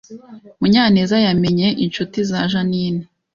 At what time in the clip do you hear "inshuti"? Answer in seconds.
1.83-2.17